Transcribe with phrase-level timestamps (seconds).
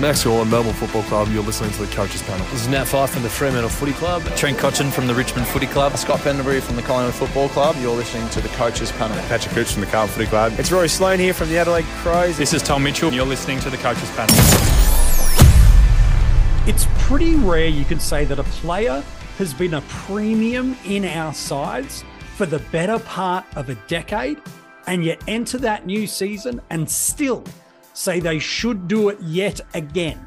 [0.00, 1.28] Max Gawn, Melbourne Football Club.
[1.30, 2.44] You're listening to the Coaches Panel.
[2.46, 4.22] This is Nat Fyfe from the Fremantle Footy Club.
[4.36, 5.96] Trent Cotchin from the Richmond Footy Club.
[5.96, 7.76] Scott Pendlebury from the Collingwood Football Club.
[7.78, 9.16] You're listening to the Coaches Panel.
[9.28, 10.52] Patrick Cooch from the Carlton Footy Club.
[10.58, 12.36] It's Rory Sloane here from the Adelaide Crows.
[12.36, 13.12] This is Tom Mitchell.
[13.12, 14.34] You're listening to the Coaches Panel.
[16.66, 19.04] It's pretty rare you can say that a player
[19.38, 22.04] has been a premium in our sides
[22.36, 24.40] for the better part of a decade
[24.86, 27.44] and yet enter that new season and still
[27.94, 30.26] say they should do it yet again.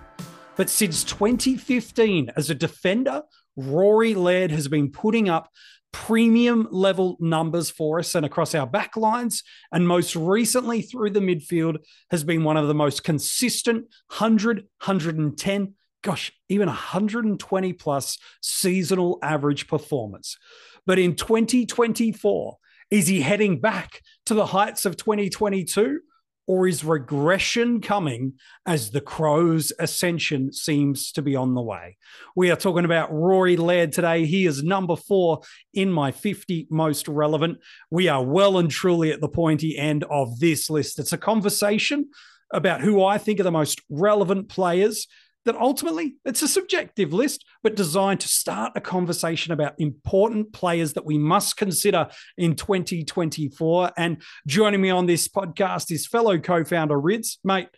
[0.55, 3.21] But since 2015, as a defender,
[3.55, 5.49] Rory Laird has been putting up
[5.91, 11.77] premium level numbers for us and across our backlines, and most recently through the midfield,
[12.11, 15.73] has been one of the most consistent 100, 110,
[16.03, 20.37] gosh, even 120 plus seasonal average performance.
[20.85, 22.57] But in 2024,
[22.89, 25.99] is he heading back to the heights of 2022?
[26.47, 28.33] Or is regression coming
[28.65, 31.97] as the Crows' ascension seems to be on the way?
[32.35, 34.25] We are talking about Rory Laird today.
[34.25, 35.41] He is number four
[35.73, 37.59] in my 50 most relevant.
[37.91, 40.99] We are well and truly at the pointy end of this list.
[40.99, 42.09] It's a conversation
[42.53, 45.07] about who I think are the most relevant players
[45.47, 50.91] that ultimately it's a subjective list, but designed to start a conversation about important players
[50.93, 53.93] that we must consider in 2024.
[53.97, 57.39] And joining me on this podcast is fellow co founder Rids.
[57.45, 57.69] Mate,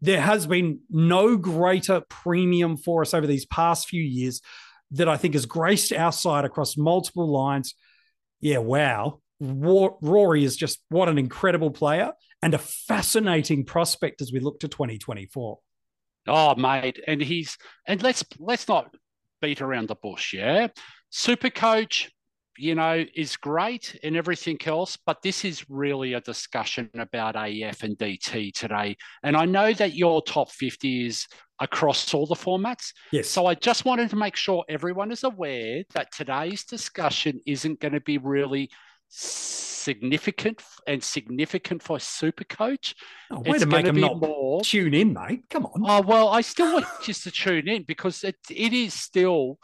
[0.00, 4.40] there has been no greater premium for us over these past few years
[4.92, 7.74] that I think has graced our side across multiple lines.
[8.40, 9.18] Yeah, wow.
[9.40, 14.68] Rory is just what an incredible player and a fascinating prospect as we look to
[14.68, 15.58] 2024.
[16.26, 18.94] Oh, mate, and he's and let's let's not
[19.40, 20.68] beat around the bush, yeah.
[21.10, 22.10] Super coach,
[22.58, 27.82] you know, is great and everything else, but this is really a discussion about AF
[27.82, 28.96] and DT today.
[29.22, 31.26] And I know that your top 50 is
[31.60, 32.92] across all the formats.
[33.12, 33.28] Yes.
[33.28, 37.94] So I just wanted to make sure everyone is aware that today's discussion isn't going
[37.94, 38.70] to be really
[39.08, 42.94] significant and significant for super coach.
[43.30, 44.60] Oh, way it's to make them not more...
[44.62, 45.44] tune in, mate.
[45.50, 45.82] Come on.
[45.84, 49.58] Oh well, I still want just to tune in because it it is still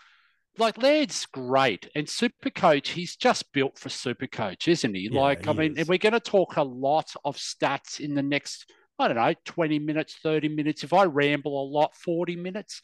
[0.59, 2.91] like Laird's great and super coach.
[2.91, 5.09] He's just built for super coach, isn't he?
[5.11, 5.79] Yeah, like he I mean, is.
[5.79, 8.71] and we're going to talk a lot of stats in the next.
[8.99, 10.85] I don't know, 20 minutes, 30 minutes.
[10.85, 12.83] If I ramble a lot, 40 minutes.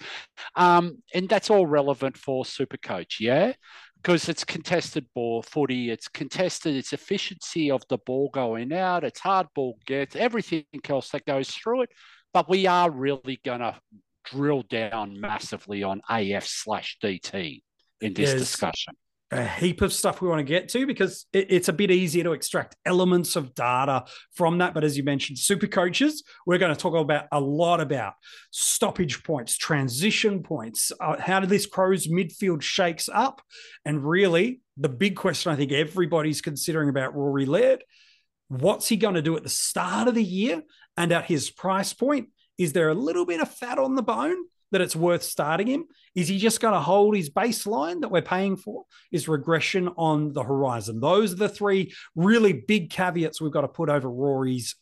[0.57, 3.53] Um, and that's all relevant for Super Coach, yeah?
[4.03, 9.21] Because it's contested ball footy, it's contested, it's efficiency of the ball going out, it's
[9.21, 11.91] hard ball gets, everything else that goes through it.
[12.33, 13.77] But we are really going to
[14.25, 17.63] drill down massively on AF slash DT
[18.01, 18.39] in this yes.
[18.39, 18.95] discussion
[19.31, 22.25] a heap of stuff we want to get to because it, it's a bit easier
[22.25, 24.73] to extract elements of data from that.
[24.73, 28.15] But as you mentioned, super coaches, we're going to talk about a lot about
[28.51, 33.43] stoppage points, transition points, uh, how did this Crows midfield shakes up,
[33.85, 37.85] and really the big question I think everybody's considering about Rory Laird:
[38.49, 40.63] what's he going to do at the start of the year
[40.97, 42.29] and at his price point?
[42.57, 44.37] Is there a little bit of fat on the bone?
[44.73, 45.85] That it's worth starting him?
[46.15, 48.85] Is he just going to hold his baseline that we're paying for?
[49.13, 51.01] Is regression on the horizon?
[51.01, 54.77] Those are the three really big caveats we've got to put over Rory's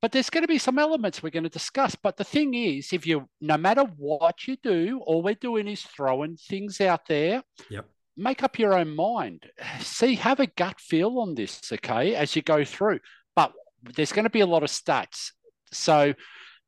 [0.02, 1.96] but there's going to be some elements we're going to discuss.
[1.96, 5.82] But the thing is, if you, no matter what you do, all we're doing is
[5.82, 7.42] throwing things out there.
[7.70, 7.86] Yep.
[8.18, 9.46] Make up your own mind.
[9.80, 13.00] See, have a gut feel on this, okay, as you go through.
[13.36, 13.52] But
[13.96, 15.32] there's going to be a lot of stats.
[15.72, 16.14] So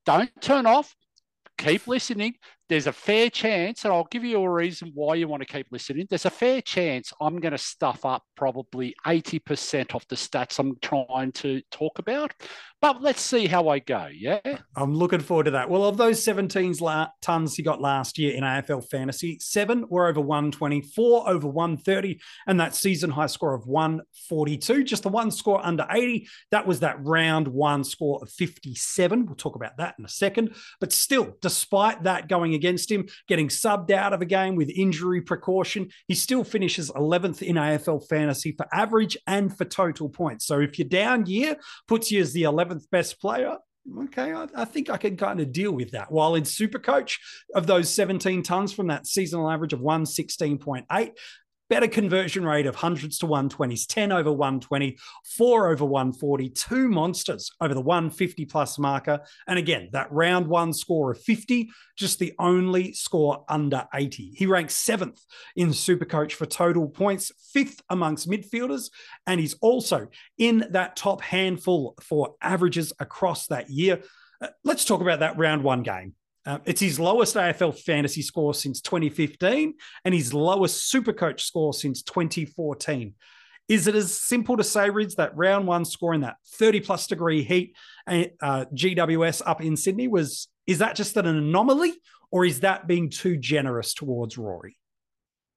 [0.05, 0.93] don't turn off.
[1.57, 2.35] Keep listening
[2.69, 5.67] there's a fair chance, and I'll give you a reason why you want to keep
[5.71, 6.07] listening.
[6.09, 10.77] There's a fair chance I'm going to stuff up probably 80% of the stats I'm
[10.81, 12.33] trying to talk about.
[12.79, 14.07] But let's see how I go.
[14.13, 14.39] Yeah.
[14.75, 15.69] I'm looking forward to that.
[15.69, 20.07] Well, of those 17 la- tons he got last year in AFL fantasy, seven were
[20.07, 24.83] over 120, four over 130, and that season high score of 142.
[24.83, 26.27] Just the one score under 80.
[26.51, 29.25] That was that round one score of 57.
[29.25, 30.55] We'll talk about that in a second.
[30.79, 35.21] But still, despite that going against him, getting subbed out of a game with injury
[35.21, 35.89] precaution.
[36.07, 40.45] He still finishes 11th in AFL fantasy for average and for total points.
[40.45, 41.55] So if you're down year,
[41.87, 43.57] puts you as the 11th best player.
[44.03, 46.11] Okay, I, I think I can kind of deal with that.
[46.11, 47.17] While in Supercoach,
[47.55, 51.11] of those 17 tons from that seasonal average of 116.8,
[51.69, 57.51] better conversion rate of hundreds to 120s, 10 over 120, four over 140, two monsters
[57.61, 59.19] over the 150 plus marker.
[59.47, 64.33] And again, that round one score of 50, just the only score under 80.
[64.35, 65.23] He ranks seventh
[65.55, 68.89] in Supercoach for total points, fifth amongst midfielders,
[69.25, 74.01] and he's also in that top handful for averages across that year.
[74.41, 76.13] Uh, let's talk about that round one game.
[76.47, 79.73] Uh, it's his lowest AFL fantasy score since 2015
[80.05, 83.13] and his lowest Supercoach score since 2014.
[83.67, 87.05] Is it as simple to say, Rids, that round one score in that 30 plus
[87.05, 87.75] degree heat
[88.07, 91.93] uh, GWS up in Sydney was, is that just an anomaly
[92.31, 94.77] or is that being too generous towards Rory?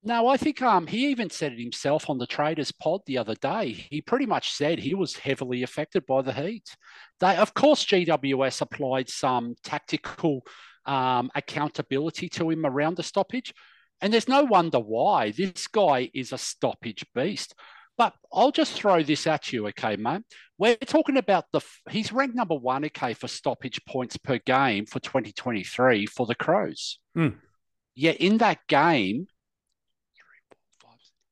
[0.02, 3.34] No, I think um, he even said it himself on the Traders Pod the other
[3.34, 3.86] day.
[3.90, 6.74] He pretty much said he was heavily affected by the heat.
[7.20, 10.42] They, of course, GWS applied some tactical
[10.86, 13.54] um, accountability to him around the stoppage.
[14.00, 15.30] And there's no wonder why.
[15.30, 17.54] This guy is a stoppage beast.
[17.98, 20.22] But I'll just throw this at you, okay, mate?
[20.56, 21.60] We're talking about the,
[21.90, 26.98] he's ranked number one, okay, for stoppage points per game for 2023 for the Crows.
[27.14, 27.34] Mm.
[27.94, 29.26] Yeah, in that game,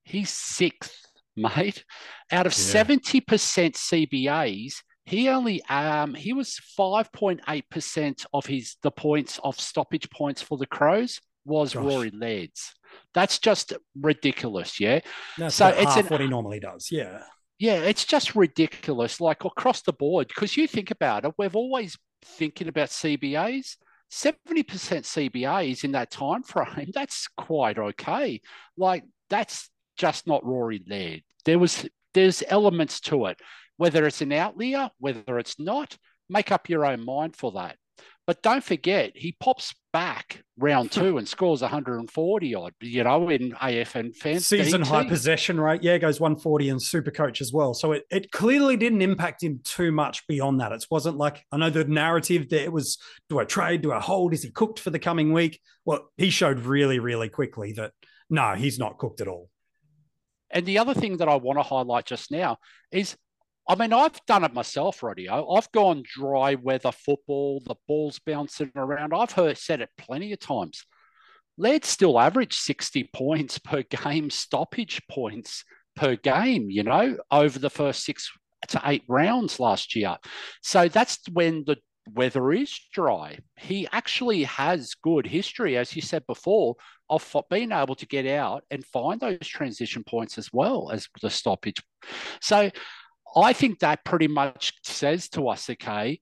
[0.03, 1.07] he's sixth,
[1.37, 1.85] mate.
[2.31, 2.85] Out of yeah.
[2.85, 10.43] 70% CBAs, he only um he was 5.8% of his the points of stoppage points
[10.43, 11.83] for the Crows was Gosh.
[11.83, 12.75] Rory Laird's.
[13.15, 15.01] That's just ridiculous, yeah.
[15.39, 17.23] That's so it's an, what he normally does, yeah.
[17.59, 20.29] Yeah, it's just ridiculous, like across the board.
[20.29, 23.77] Because you think about it, we've always thinking about CBAs.
[24.11, 28.43] 70% CBAs in that time frame, that's quite okay.
[28.77, 31.23] Like that's just not Rory Laird.
[31.47, 33.41] There was there's elements to it
[33.79, 35.97] whether it's an outlier, whether it's not,
[36.29, 37.77] make up your own mind for that.
[38.27, 43.53] But don't forget, he pops back round two and scores 140 odd, you know, in
[43.53, 44.47] AFN fans.
[44.47, 47.73] Season high possession rate, yeah, goes 140 in super coach as well.
[47.73, 50.73] So it, it clearly didn't impact him too much beyond that.
[50.73, 52.99] It wasn't like, I know the narrative there was
[53.31, 54.35] do I trade, do I hold?
[54.35, 55.59] Is he cooked for the coming week?
[55.87, 57.93] Well, he showed really, really quickly that
[58.29, 59.49] no, he's not cooked at all.
[60.51, 62.59] And the other thing that I want to highlight just now
[62.93, 63.17] is
[63.69, 65.53] I mean, I've done it myself, Radio.
[65.53, 69.13] I've gone dry weather football, the ball's bouncing around.
[69.13, 70.87] I've heard said it plenty of times.
[71.59, 77.69] Laird still averaged 60 points per game, stoppage points per game, you know, over the
[77.69, 78.31] first six
[78.69, 80.17] to eight rounds last year.
[80.63, 81.77] So that's when the
[82.15, 83.39] weather is dry.
[83.57, 86.77] He actually has good history, as you said before,
[87.11, 91.31] of being able to get out and find those transition points as well as the
[91.31, 91.83] stoppage.
[92.41, 92.71] So
[93.37, 96.21] I think that pretty much says to us, okay,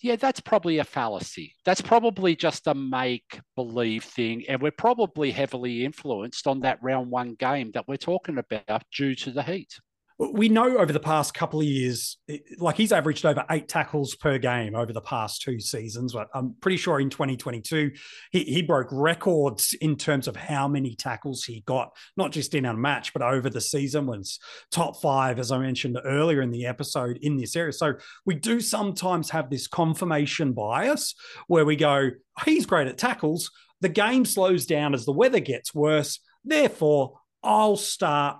[0.00, 1.54] yeah, that's probably a fallacy.
[1.64, 4.44] That's probably just a make believe thing.
[4.48, 9.14] And we're probably heavily influenced on that round one game that we're talking about due
[9.14, 9.78] to the heat
[10.18, 12.18] we know over the past couple of years,
[12.58, 16.12] like he's averaged over eight tackles per game over the past two seasons.
[16.12, 17.90] But I'm pretty sure in 2022,
[18.30, 22.64] he, he broke records in terms of how many tackles he got, not just in
[22.64, 24.38] a match, but over the season was
[24.70, 27.72] top five, as I mentioned earlier in the episode in this area.
[27.72, 27.94] So
[28.24, 31.16] we do sometimes have this confirmation bias
[31.48, 32.10] where we go,
[32.44, 33.50] he's great at tackles.
[33.80, 36.20] The game slows down as the weather gets worse.
[36.44, 38.38] Therefore, I'll start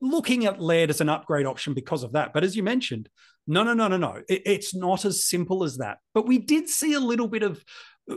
[0.00, 2.32] looking at Laird as an upgrade option because of that.
[2.32, 3.08] But as you mentioned,
[3.46, 4.22] no, no, no, no, no.
[4.28, 5.98] It, it's not as simple as that.
[6.14, 7.62] But we did see a little bit of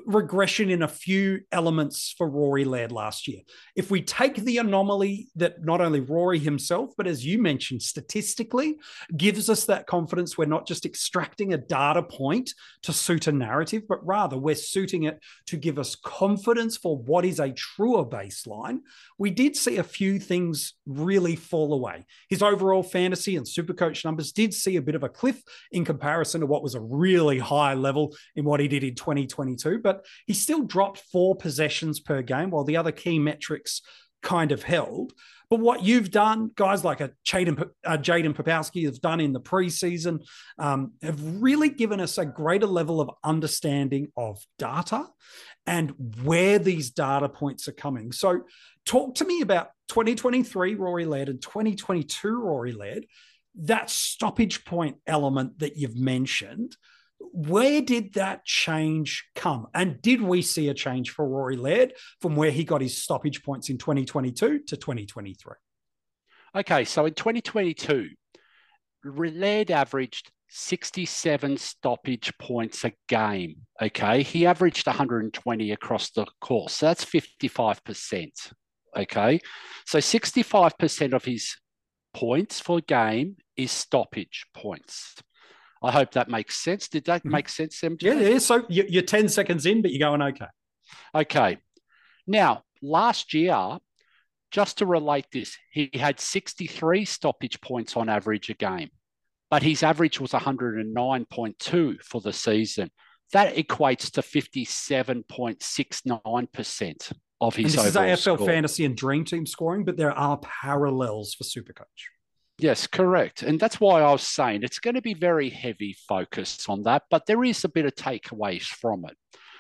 [0.06, 3.42] regression in a few elements for Rory Laird last year.
[3.76, 8.78] If we take the anomaly that not only Rory himself, but as you mentioned, statistically
[9.16, 13.84] gives us that confidence, we're not just extracting a data point to suit a narrative,
[13.88, 18.80] but rather we're suiting it to give us confidence for what is a truer baseline.
[19.18, 22.06] We did see a few things really fall away.
[22.30, 26.42] His overall fantasy and supercoach numbers did see a bit of a cliff in comparison
[26.42, 30.34] to what was a really high level in what he did in 2022 but he
[30.34, 33.82] still dropped four possessions per game while the other key metrics
[34.24, 35.14] kind of held.
[35.50, 39.40] But what you've done, guys like a Jaden, uh, Jaden Popowski have done in the
[39.40, 40.26] preseason,
[40.58, 45.06] um, have really given us a greater level of understanding of data
[45.68, 48.12] and where these data points are coming.
[48.12, 48.46] So,
[48.86, 53.06] talk to me about 2023 Rory Laird and 2022 Rory Laird,
[53.56, 56.76] that stoppage point element that you've mentioned
[57.32, 59.68] where did that change come?
[59.74, 63.44] And did we see a change for Rory Laird from where he got his stoppage
[63.44, 65.54] points in 2022 to 2023?
[66.56, 68.10] Okay, so in 2022,
[69.06, 73.56] Laird averaged 67 stoppage points a game.
[73.82, 76.74] Okay, he averaged 120 across the course.
[76.74, 78.54] So that's 55%.
[78.96, 79.40] Okay,
[79.88, 81.56] so 65% of his
[82.14, 85.16] points for game is stoppage points.
[85.84, 86.88] I hope that makes sense.
[86.88, 87.32] Did that mm-hmm.
[87.32, 88.04] make sense, MJ?
[88.04, 88.38] Yeah, yeah.
[88.38, 90.46] So you're 10 seconds in, but you're going okay.
[91.14, 91.58] Okay.
[92.26, 93.78] Now, last year,
[94.52, 98.90] just to relate this, he had 63 stoppage points on average a game,
[99.50, 102.90] but his average was 109.2 for the season.
[103.34, 108.48] That equates to 57.69% of his and this overall is AFL score.
[108.48, 111.84] fantasy and dream team scoring, but there are parallels for Supercoach.
[112.64, 113.44] Yes, correct.
[113.44, 117.04] And that's why I was saying it's going to be very heavy focus on that,
[117.12, 119.18] but there is a bit of takeaways from it.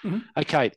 [0.08, 0.20] Mm-hmm.
[0.38, 0.72] Okay.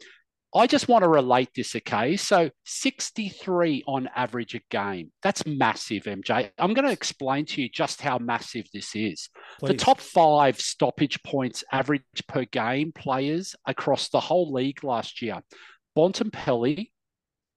[0.52, 2.16] I just want to relate this, okay?
[2.16, 5.12] So 63 on average a game.
[5.22, 6.50] That's massive, MJ.
[6.58, 9.28] I'm going to explain to you just how massive this is.
[9.60, 9.68] Please.
[9.68, 15.42] The top five stoppage points average per game players across the whole league last year.
[15.96, 16.90] Bontempelli,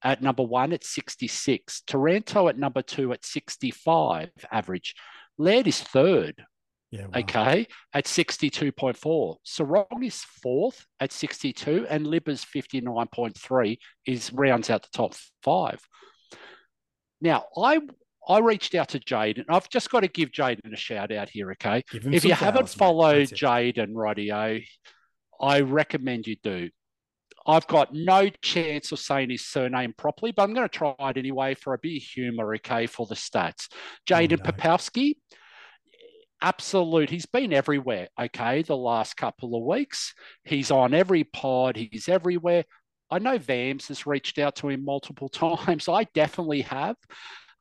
[0.03, 1.82] at number one at 66.
[1.88, 4.96] Taranto at number two at 65 average.
[5.38, 6.44] Laird is third.
[6.91, 7.20] Yeah, wow.
[7.20, 9.36] Okay, at 62.4.
[9.46, 13.77] Serong is fourth at 62, and Libba's 59.3
[14.08, 15.13] is rounds out the top
[15.44, 15.79] five.
[17.22, 17.79] Now, I
[18.27, 19.46] I reached out to Jaden.
[19.50, 21.84] I've just got to give Jaden a shout out here, okay?
[22.13, 24.60] If you haven't followed Jaden Radio,
[25.41, 26.70] I recommend you do.
[27.50, 31.18] I've got no chance of saying his surname properly, but I'm going to try it
[31.18, 33.70] anyway for a bit of humour, okay, for the stats.
[34.08, 34.51] Jaden oh, no.
[34.51, 35.15] Popowski,
[36.44, 37.10] absolute.
[37.10, 40.13] He's been everywhere, okay, the last couple of weeks.
[40.44, 42.65] He's on every pod, he's everywhere.
[43.10, 45.89] I know Vams has reached out to him multiple times.
[45.89, 46.98] I definitely have.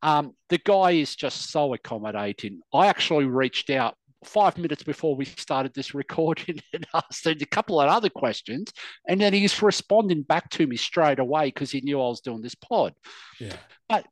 [0.03, 2.61] Um, the guy is just so accommodating.
[2.75, 7.81] I actually reached out five minutes before we started this recording and asked a couple
[7.81, 8.73] of other questions.
[9.07, 12.43] And then he's responding back to me straight away because he knew I was doing
[12.43, 12.95] this pod.
[13.39, 13.57] Yeah.
[13.89, 14.07] But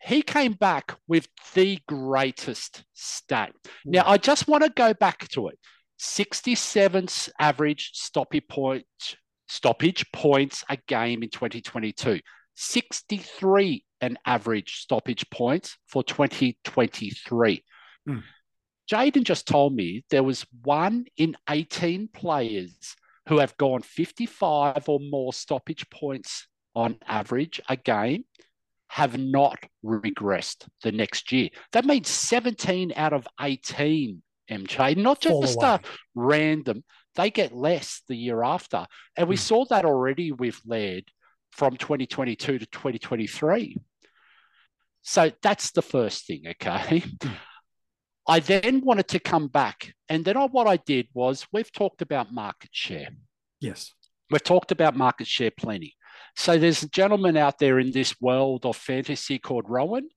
[0.00, 3.52] he came back with the greatest stat.
[3.84, 5.58] Now, I just want to go back to it
[5.98, 7.06] 67
[7.38, 8.86] average stoppage point,
[9.48, 12.20] stoppage points a game in 2022,
[12.56, 17.64] 63 an average stoppage points for 2023.
[18.08, 18.22] Mm.
[18.92, 22.94] Jaden just told me there was one in 18 players
[23.26, 28.24] who have gone 55 or more stoppage points on average a game
[28.88, 31.48] have not regressed the next year.
[31.72, 35.80] That means 17 out of 18, MJ, not just a
[36.14, 36.84] random,
[37.14, 38.84] they get less the year after.
[39.16, 39.38] And we mm.
[39.38, 41.04] saw that already with Laird
[41.50, 43.78] from 2022 to 2023.
[45.00, 47.02] So that's the first thing, okay?
[48.26, 49.94] I then wanted to come back.
[50.08, 53.08] And then I, what I did was we've talked about market share.
[53.60, 53.92] Yes.
[54.30, 55.94] We've talked about market share plenty.
[56.36, 60.08] So there's a gentleman out there in this world of fantasy called Rowan.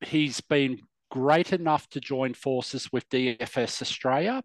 [0.00, 4.42] He's been great enough to join forces with DFS Australia,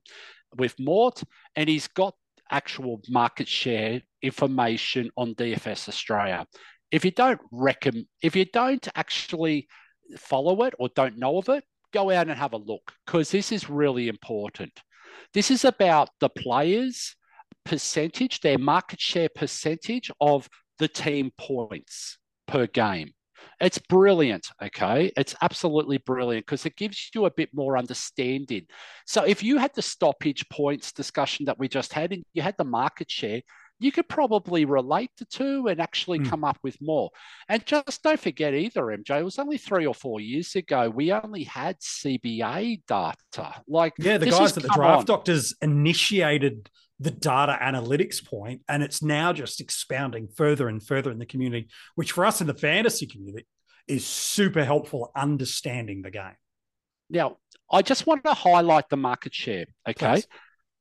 [0.58, 1.24] with Mort,
[1.55, 2.13] and he's got
[2.51, 6.46] actual market share information on DFS Australia.
[6.91, 9.67] If you don't reckon, if you don't actually
[10.17, 13.52] follow it or don't know of it, go out and have a look because this
[13.52, 14.82] is really important.
[15.34, 17.16] This is about the players'
[17.66, 22.18] percentage, their market share percentage of the team points
[22.48, 23.12] per game.
[23.60, 25.12] It's brilliant, okay?
[25.16, 28.66] It's absolutely brilliant because it gives you a bit more understanding.
[29.06, 32.56] So if you had the stoppage points discussion that we just had and you had
[32.58, 33.42] the market share,
[33.82, 36.30] you could probably relate the two and actually mm.
[36.30, 37.10] come up with more.
[37.50, 40.90] And just don't forget either, MJ, it was only three or four years ago.
[40.90, 43.62] We only had CBA data.
[43.68, 45.06] Like, yeah, the guys at the draft on.
[45.06, 46.70] doctors initiated
[47.00, 51.68] the data analytics point, and it's now just expounding further and further in the community,
[51.96, 53.48] which for us in the fantasy community
[53.88, 56.36] is super helpful understanding the game.
[57.10, 57.38] Now,
[57.72, 59.66] I just want to highlight the market share.
[59.90, 60.14] Okay.
[60.14, 60.28] Please.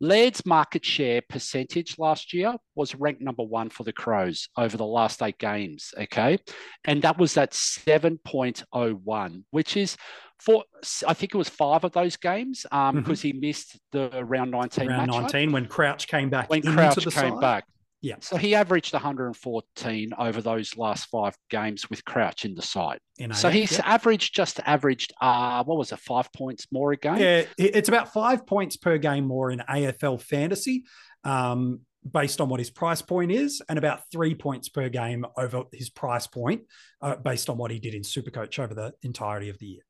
[0.01, 4.87] Laird's market share percentage last year was ranked number one for the Crows over the
[4.87, 5.93] last eight games.
[5.99, 6.39] Okay.
[6.85, 9.97] And that was at 7.01, which is
[10.39, 10.65] for,
[11.07, 13.13] I think it was five of those games because um, mm-hmm.
[13.13, 16.49] he missed the round 19 round 19 when Crouch came back.
[16.49, 17.41] When Crouch came side.
[17.41, 17.65] back.
[18.03, 18.17] Yeah.
[18.21, 22.99] So he averaged 114 over those last five games with Crouch in the side.
[23.35, 23.83] So he's yeah.
[23.85, 27.19] averaged just averaged uh what was it, five points more a game?
[27.19, 30.85] Yeah, it's about five points per game more in AFL fantasy.
[31.25, 31.81] Um,
[32.11, 35.91] based on what his price point is, and about three points per game over his
[35.91, 36.63] price point,
[37.03, 39.83] uh, based on what he did in Supercoach over the entirety of the year.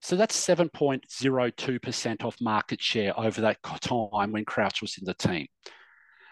[0.00, 5.46] So that's 7.02% of market share over that time when Crouch was in the team.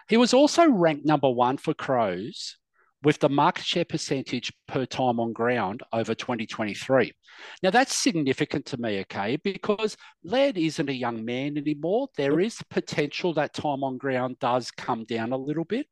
[0.09, 2.57] He was also ranked number one for Crows
[3.03, 7.13] with the market share percentage per time on ground over 2023.
[7.63, 12.09] Now, that's significant to me, okay, because Laird isn't a young man anymore.
[12.17, 15.87] There is potential that time on ground does come down a little bit.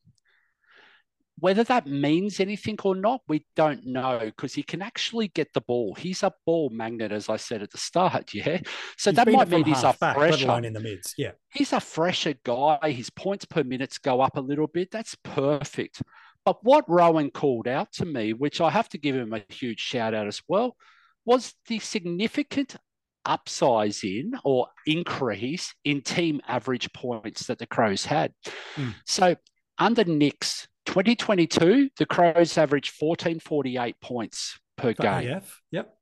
[1.38, 5.60] Whether that means anything or not, we don't know because he can actually get the
[5.60, 5.94] ball.
[5.94, 8.32] He's a ball magnet, as I said at the start.
[8.34, 8.60] Yeah.
[8.96, 10.64] So he's that might mean he's a back, fresher.
[10.64, 11.14] in the mids.
[11.18, 11.32] Yeah.
[11.50, 12.78] He's a fresher guy.
[12.90, 14.90] His points per minutes go up a little bit.
[14.90, 16.02] That's perfect.
[16.44, 19.80] But what Rowan called out to me, which I have to give him a huge
[19.80, 20.76] shout out as well,
[21.24, 22.76] was the significant
[23.26, 28.32] upsizing or increase in team average points that the Crows had.
[28.76, 28.94] Mm.
[29.06, 29.36] So
[29.78, 35.32] under Nicks 2022, the Crows averaged 1448 points per game.
[35.32, 35.96] AF, yep.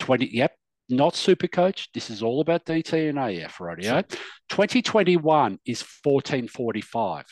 [0.00, 0.54] 20, yep.
[0.88, 1.90] Not super coach.
[1.92, 4.00] This is all about DT and AF, radio.
[4.48, 7.26] 2021 is 1445.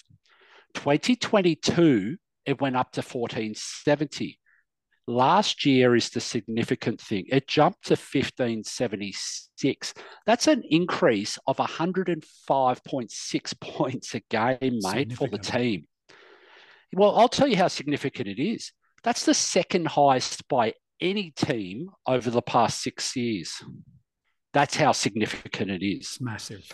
[0.74, 4.38] 2022, it went up to 1470.
[5.08, 7.24] Last year is the significant thing.
[7.28, 9.94] It jumped to 1576.
[10.26, 15.86] That's an increase of 105.6 points a game, mate, for the team.
[16.92, 18.72] Well, I'll tell you how significant it is.
[19.02, 23.62] That's the second highest by any team over the past six years.
[24.52, 26.18] That's how significant it is.
[26.20, 26.70] Massive.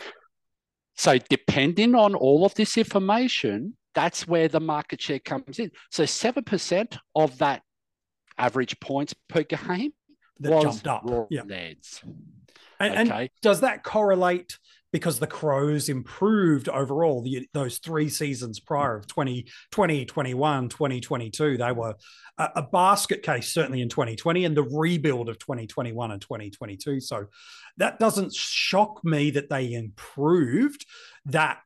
[0.96, 5.70] So, depending on all of this information, that's where the market share comes in.
[5.90, 7.62] So, 7% of that
[8.38, 9.92] average points per game
[10.40, 11.26] that was jumped up.
[11.30, 11.42] Yeah.
[11.46, 12.02] Lads.
[12.78, 13.20] And, okay.
[13.20, 14.58] and does that correlate
[14.92, 21.56] because the Crows improved overall the, those three seasons prior of 2020, 21, 2022.
[21.56, 21.94] They were
[22.38, 27.00] a, a, basket case, certainly in 2020, and the rebuild of 2021 and 2022.
[27.00, 27.26] So
[27.78, 30.86] that doesn't shock me that they improved
[31.26, 31.60] that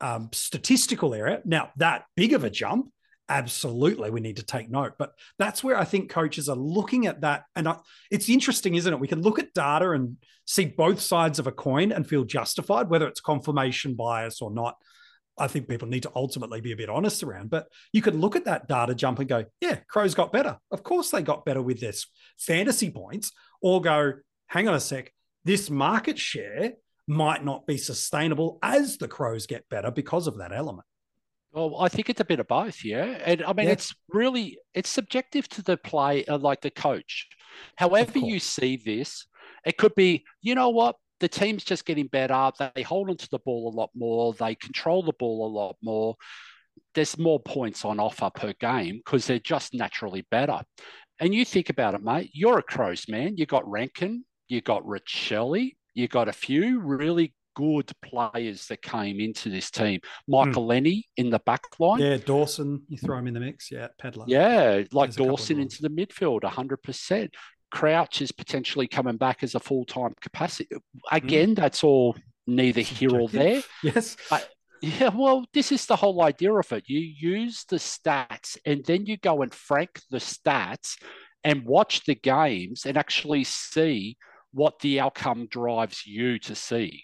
[0.00, 1.40] um, statistical area.
[1.44, 2.92] Now, that big of a jump
[3.28, 4.94] absolutely we need to take note.
[4.98, 7.44] But that's where i think coaches are looking at that.
[7.56, 7.76] And I,
[8.10, 9.00] it's interesting isn't it?
[9.00, 12.88] We can look at data and see both sides of a coin and feel justified
[12.88, 14.76] whether it's confirmation bias or not.
[15.40, 18.34] I think people need to ultimately be a bit honest around but you could look
[18.34, 20.58] at that data jump and go yeah crows got better.
[20.70, 22.06] Of course they got better with this.
[22.38, 24.14] Fantasy points or go
[24.46, 25.12] hang on a sec
[25.44, 26.72] this market share
[27.06, 30.84] might not be sustainable as the crows get better because of that element
[31.52, 33.18] well, I think it's a bit of both, yeah.
[33.24, 33.72] And I mean, yeah.
[33.72, 37.28] it's really it's subjective to the play, uh, like the coach.
[37.76, 39.26] However you see this,
[39.64, 42.50] it could be, you know what, the team's just getting better.
[42.74, 44.34] They hold onto the ball a lot more.
[44.34, 46.16] They control the ball a lot more.
[46.94, 50.60] There's more points on offer per game because they're just naturally better.
[51.20, 52.30] And you think about it, mate.
[52.32, 53.36] You're a Crows man.
[53.36, 54.24] You got Rankine.
[54.46, 55.76] You got Ricciardi.
[55.94, 60.00] You got a few really good players that came into this team.
[60.28, 60.68] Michael mm.
[60.68, 61.98] Lenny in the back line.
[61.98, 63.72] Yeah, Dawson, you throw him in the mix.
[63.72, 64.26] Yeah, Pedlar.
[64.28, 67.30] Yeah, like There's Dawson into the midfield, 100%.
[67.72, 70.68] Crouch is potentially coming back as a full time capacity.
[71.10, 71.56] Again, mm.
[71.56, 72.16] that's all
[72.46, 73.60] neither here or there.
[73.82, 74.16] yes.
[74.80, 76.84] yeah, well, this is the whole idea of it.
[76.86, 80.94] You use the stats and then you go and frank the stats
[81.42, 84.16] and watch the games and actually see
[84.52, 87.02] what the outcome drives you to see.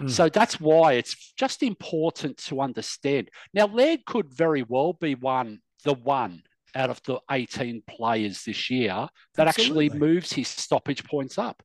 [0.00, 0.10] Mm.
[0.10, 3.30] So that's why it's just important to understand.
[3.54, 6.42] Now, Laird could very well be one, the one
[6.74, 9.86] out of the 18 players this year that Absolutely.
[9.86, 11.62] actually moves his stoppage points up.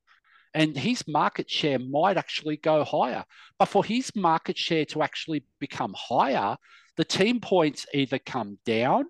[0.54, 3.24] And his market share might actually go higher.
[3.58, 6.56] But for his market share to actually become higher,
[6.96, 9.06] the team points either come down,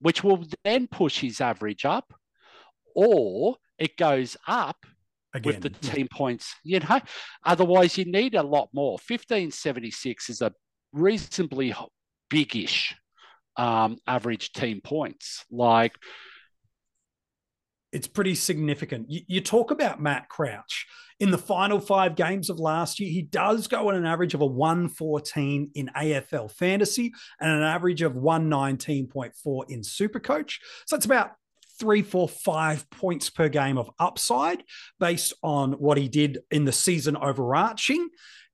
[0.00, 2.12] which will then push his average up,
[2.94, 4.86] or it goes up
[5.32, 5.60] Again.
[5.60, 6.54] with the team points.
[6.64, 7.00] You know,
[7.44, 8.92] otherwise you need a lot more.
[8.92, 10.52] 1576 is a
[10.92, 11.74] reasonably
[12.28, 12.96] biggish
[13.56, 15.44] um, average team points.
[15.50, 15.96] Like
[17.92, 19.10] it's pretty significant.
[19.10, 20.86] You, you, talk about Matt Crouch
[21.18, 23.10] in the final five games of last year.
[23.10, 28.02] He does go on an average of a 114 in AFL fantasy and an average
[28.02, 30.58] of 119.4 in Supercoach.
[30.86, 31.32] So it's about
[31.80, 34.62] three, four, five points per game of upside
[35.00, 38.08] based on what he did in the season overarching,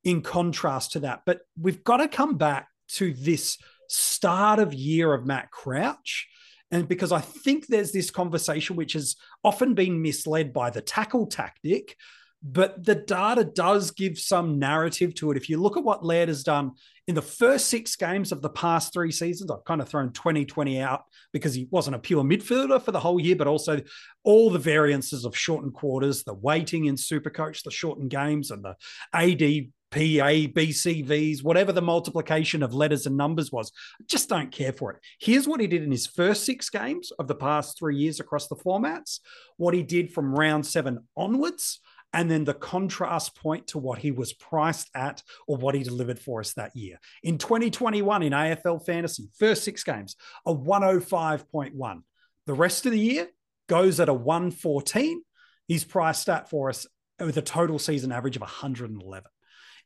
[0.05, 1.23] in contrast to that.
[1.27, 3.59] But we've got to come back to this
[3.89, 6.29] start of year of Matt Crouch.
[6.71, 11.27] And because I think there's this conversation which has often been misled by the tackle
[11.27, 11.97] tactic,
[12.43, 15.37] but the data does give some narrative to it.
[15.37, 16.73] If you look at what Laird has done
[17.07, 20.81] in the first six games of the past three seasons, I've kind of thrown 2020
[20.81, 23.81] out because he wasn't a pure midfielder for the whole year, but also
[24.25, 28.75] all the variances of shortened quarters, the waiting in Supercoach, the shortened games, and the
[29.13, 33.71] AD PA, BCVs, whatever the multiplication of letters and numbers was.
[34.09, 34.99] Just don't care for it.
[35.21, 38.49] Here's what he did in his first six games of the past three years across
[38.49, 39.21] the formats,
[39.59, 41.81] what he did from round seven onwards,
[42.17, 46.19] and then the contrast point to what he was priced at or what he delivered
[46.19, 46.99] for us that year.
[47.23, 52.03] In 2021 in AFL fantasy, first six games, a 105.1.
[52.47, 53.29] The rest of the year
[53.69, 55.23] goes at a 114.
[55.69, 56.87] He's priced at for us
[57.21, 59.31] with a total season average of 111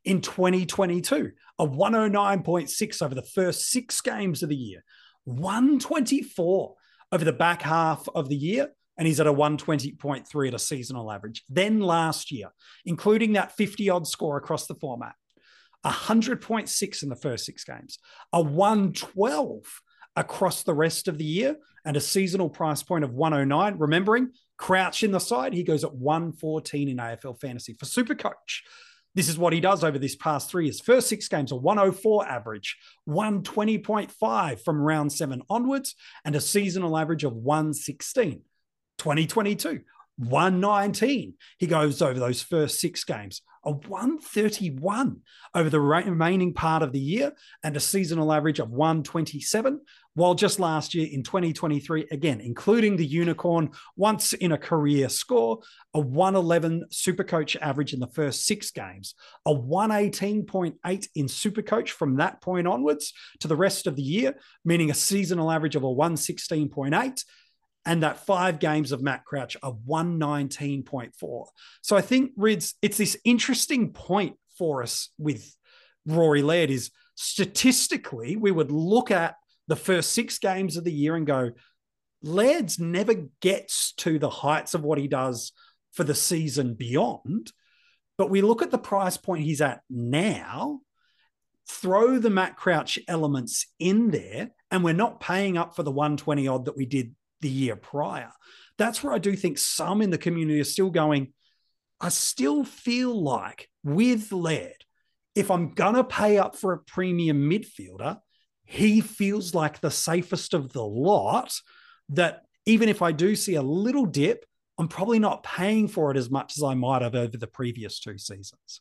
[0.05, 4.85] in 2022, a 109.6 over the first six games of the year,
[5.25, 6.75] 124
[7.11, 11.11] over the back half of the year, and he's at a 120.3 at a seasonal
[11.11, 11.43] average.
[11.49, 12.49] Then last year,
[12.85, 15.15] including that 50 odd score across the format,
[15.85, 17.99] 100.6 in the first six games,
[18.33, 19.63] a 112
[20.17, 23.79] across the rest of the year, and a seasonal price point of 109.
[23.79, 27.73] Remembering, Crouch in the side, he goes at 114 in AFL fantasy.
[27.73, 28.61] For Supercoach,
[29.15, 30.81] this is what he does over this past three years.
[30.81, 32.77] First six games, a 104 average,
[33.09, 38.43] 120.5 from round seven onwards, and a seasonal average of 116.
[39.01, 39.81] 2022,
[40.19, 41.35] 119.
[41.59, 45.21] He goes over those first six games, a 131
[45.55, 47.33] over the remaining part of the year,
[47.65, 49.81] and a seasonal average of 127.
[50.15, 55.61] While just last year in 2023, again, including the unicorn once in a career score,
[55.95, 59.15] a 111 Supercoach average in the first six games,
[59.47, 64.91] a 118.8 in Supercoach from that point onwards to the rest of the year, meaning
[64.91, 67.25] a seasonal average of a 116.8
[67.87, 71.47] and that five games of Matt Crouch are 119.4.
[71.83, 75.55] So I think Rids, it's this interesting point for us with
[76.07, 79.37] Rory Laird is statistically, we would look at
[79.69, 81.51] the first six games of the year and go,
[82.23, 85.53] Laird's never gets to the heights of what he does
[85.93, 87.53] for the season beyond.
[88.19, 90.81] But we look at the price point he's at now,
[91.67, 96.47] throw the Matt Crouch elements in there, and we're not paying up for the 120
[96.47, 98.33] odd that we did the year prior.
[98.79, 101.33] That's where I do think some in the community are still going,
[102.01, 104.85] I still feel like with Laird,
[105.35, 108.19] if I'm going to pay up for a premium midfielder,
[108.65, 111.53] he feels like the safest of the lot.
[112.09, 114.45] That even if I do see a little dip,
[114.79, 118.01] I'm probably not paying for it as much as I might have over the previous
[118.01, 118.81] two seasons.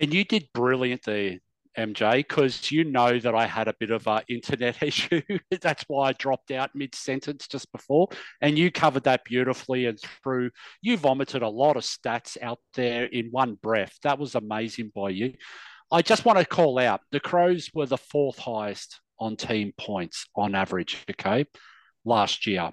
[0.00, 1.38] And you did brilliant there,
[1.78, 5.22] MJ, because you know that I had a bit of an internet issue.
[5.60, 8.08] That's why I dropped out mid sentence just before.
[8.40, 10.50] And you covered that beautifully and through.
[10.80, 13.96] You vomited a lot of stats out there in one breath.
[14.02, 15.34] That was amazing by you.
[15.90, 20.26] I just want to call out the Crows were the fourth highest on team points
[20.34, 21.46] on average, okay,
[22.04, 22.72] last year.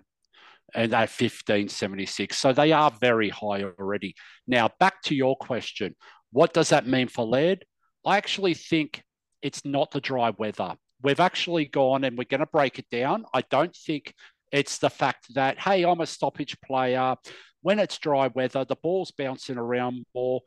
[0.76, 2.38] And at 1576.
[2.38, 4.14] So they are very high already.
[4.46, 5.96] Now, back to your question.
[6.32, 7.66] What does that mean for Laird?
[8.10, 9.04] I actually think
[9.44, 10.74] it's not the dry weather.
[11.04, 13.24] We've actually gone and we're going to break it down.
[13.36, 14.16] I don't think
[14.52, 17.16] it's the fact that, hey, I'm a stoppage player.
[17.62, 20.42] When it's dry weather, the ball's bouncing around more.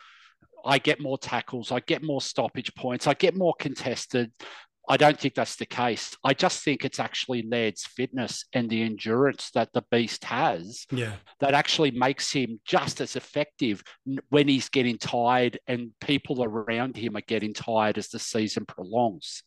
[0.65, 4.33] I get more tackles, I get more stoppage points, I get more contested.
[4.89, 6.17] I don't think that's the case.
[6.25, 11.15] I just think it's actually Laird's fitness and the endurance that the beast has Yeah.
[11.39, 13.83] that actually makes him just as effective
[14.31, 19.45] when he's getting tired and people around him are getting tired as the season prolongs.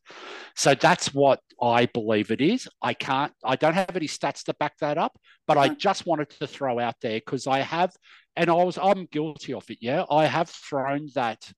[0.55, 2.69] So that's what I believe it is.
[2.81, 5.17] I can't, I don't have any stats to back that up,
[5.47, 7.91] but I just wanted to throw out there because I have,
[8.37, 9.79] and I was, I'm guilty of it.
[9.81, 10.05] Yeah.
[10.09, 11.51] I have thrown that,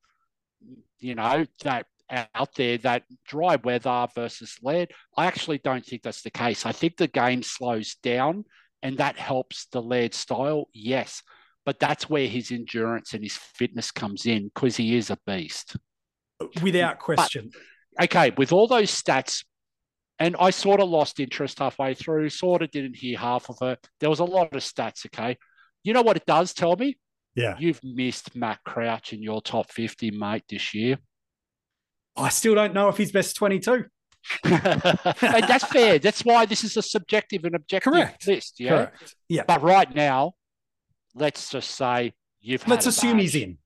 [1.00, 4.92] you know, that out there that dry weather versus Laird.
[5.16, 6.66] I actually don't think that's the case.
[6.66, 8.46] I think the game slows down
[8.82, 11.22] and that helps the Laird style, yes.
[11.66, 15.76] But that's where his endurance and his fitness comes in because he is a beast.
[16.62, 17.52] Without question.
[17.98, 19.44] But, okay, with all those stats,
[20.20, 23.86] and I sort of lost interest halfway through, sort of didn't hear half of it.
[24.00, 25.38] There was a lot of stats, okay?
[25.84, 26.98] You know what it does tell me?
[27.36, 27.56] Yeah.
[27.60, 30.98] You've missed Matt Crouch in your top 50, mate, this year.
[32.18, 33.86] I still don't know if he's best 22.
[34.44, 34.54] and
[35.48, 36.00] that's fair.
[36.00, 38.28] That's why this is a subjective and objective Correct.
[38.28, 38.60] list.
[38.60, 38.70] Yeah.
[38.70, 39.16] Correct.
[39.30, 39.44] Yeah.
[39.48, 40.34] But right now,
[41.16, 43.58] let's just say you've Let's assume bad- he's in.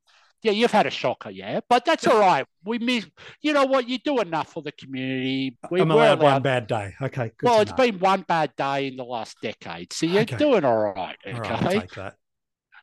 [0.44, 1.60] Yeah, you've had a shocker, yeah.
[1.70, 2.48] But that's all right.
[2.66, 3.06] We miss
[3.42, 5.56] you know what, you do enough for the community.
[5.70, 6.96] We, I'm we're allowed one bad day.
[7.00, 7.32] Okay.
[7.38, 7.78] Good well, it's know.
[7.78, 9.94] been one bad day in the last decade.
[9.94, 10.38] So you're Okay.
[10.38, 11.16] doing all right.
[11.28, 11.36] Okay.
[11.38, 12.16] All right, I'll take that.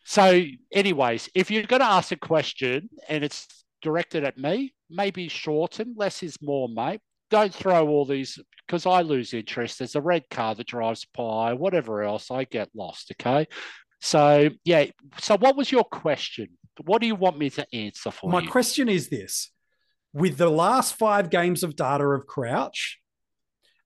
[0.04, 0.40] So,
[0.72, 3.46] anyways, if you're going to ask a question and it's
[3.82, 5.94] directed at me, maybe shorten.
[5.96, 7.00] Less is more, mate.
[7.30, 9.78] Don't throw all these because I lose interest.
[9.78, 12.30] There's a red car that drives by, whatever else.
[12.30, 13.12] I get lost.
[13.12, 13.46] Okay.
[14.00, 14.86] So, yeah.
[15.20, 16.48] So, what was your question?
[16.84, 18.48] What do you want me to answer for My you?
[18.48, 19.50] question is this
[20.12, 22.98] with the last five games of data of Crouch,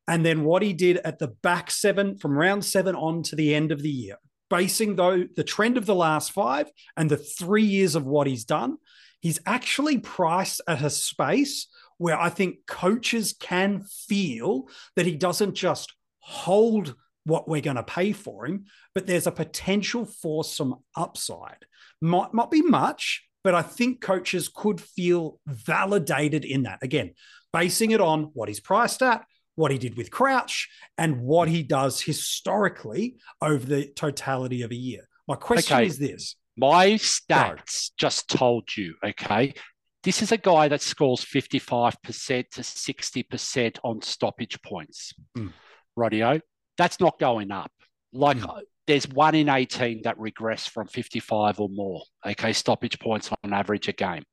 [0.07, 3.55] and then what he did at the back seven from round seven on to the
[3.55, 4.17] end of the year,
[4.51, 8.45] basing though the trend of the last five and the three years of what he's
[8.45, 8.77] done,
[9.23, 15.55] he's actually priced at a space where I think coaches can feel that he doesn't
[15.55, 20.81] just hold what we're going to pay for him, but there's a potential for some
[20.97, 21.65] upside.
[22.01, 26.81] Might not be much, but I think coaches could feel validated in that.
[26.83, 27.15] Again,
[27.53, 31.63] basing it on what he's priced at, what he did with Crouch, and what he
[31.63, 35.09] does historically over the totality of a year.
[35.29, 35.87] My question Okay.
[35.87, 39.55] is this My stats just told you, okay?
[40.03, 45.13] This is a guy that scores 55% to 60% on stoppage points.
[45.37, 45.53] Mm.
[45.97, 46.41] Radio.
[46.77, 47.71] That's not going up.
[48.13, 48.63] Like Mm.
[48.87, 52.53] there's one in 18 that regress from 55 or more, okay?
[52.53, 54.25] Stoppage points on average a game.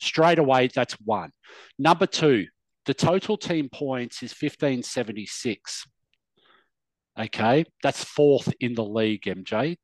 [0.00, 1.32] Straight away, that's one.
[1.78, 2.46] Number two,
[2.86, 5.84] the total team points is 1576.
[7.18, 9.76] Okay, that's fourth in the league, MJ.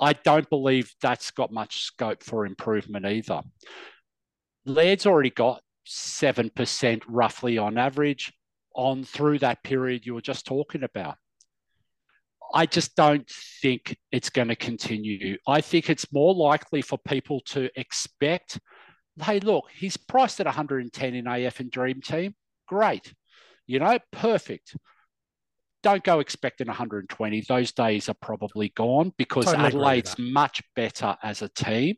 [0.00, 3.42] I don't believe that's got much scope for improvement either.
[4.66, 8.32] Laird's already got 7% roughly on average
[8.74, 11.16] on through that period you were just talking about.
[12.52, 13.28] I just don't
[13.62, 15.36] think it's going to continue.
[15.46, 18.60] I think it's more likely for people to expect,
[19.22, 22.34] hey, look, he's priced at 110 in AF and Dream Team.
[22.68, 23.12] Great.
[23.66, 24.76] You know, perfect
[25.84, 27.42] don't go expecting 120.
[27.42, 31.96] Those days are probably gone because Totally Adelaide's much better as a team,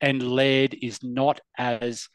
[0.00, 2.08] and Laird is not as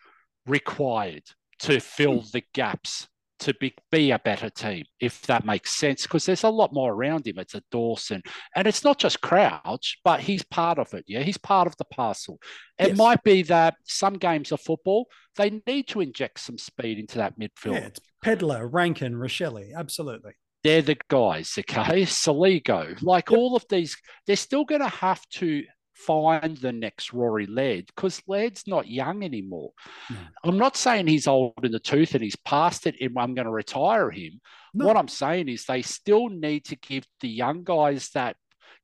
[0.47, 1.23] required
[1.59, 2.27] to fill hmm.
[2.31, 3.07] the gaps
[3.39, 6.93] to be, be a better team, if that makes sense, because there's a lot more
[6.93, 7.37] around him.
[7.37, 8.21] It's a Dawson,
[8.55, 11.05] and it's not just Crouch, but he's part of it.
[11.07, 12.39] Yeah, he's part of the parcel.
[12.77, 12.97] It Yes.
[12.97, 17.39] might be that some games of football they need to inject some speed into that
[17.39, 19.73] midfield Yeah, it's Pedlar, Rankine, Rachele.
[19.73, 20.33] Absolutely.
[20.63, 22.01] They're the guys, okay?
[22.03, 27.45] Soligo, like all of these, they're still going to have to find the next Rory
[27.45, 29.71] Laird because Laird's not young anymore.
[30.09, 30.17] No.
[30.43, 33.45] I'm not saying he's old in the tooth and he's past it and I'm going
[33.45, 34.39] to retire him.
[34.73, 34.85] No.
[34.85, 38.37] What I'm saying is they still need to give the young guys that.